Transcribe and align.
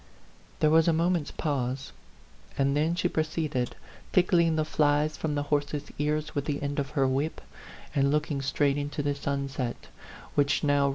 There 0.61 0.71
was 0.71 0.87
a 0.87 0.93
moment's 0.93 1.29
pause; 1.29 1.91
and 2.57 2.75
then 2.75 2.95
she 2.95 3.07
proceeded, 3.07 3.75
tickling 4.13 4.55
the 4.55 4.65
flies 4.65 5.15
from 5.15 5.35
the 5.35 5.43
horse's 5.53 5.91
ears 5.99 6.33
with 6.33 6.45
the 6.45 6.63
end 6.63 6.79
of 6.79 6.89
her 6.97 7.07
whip, 7.07 7.39
and 7.93 8.09
looking 8.09 8.41
straight 8.41 8.79
into 8.79 9.03
the 9.03 9.13
sunset, 9.13 9.89
which 10.33 10.63
now 10.63 10.65
80 10.65 10.65
A 10.65 10.65
PHANTOM 10.69 10.83
LOVER. 10.85 10.89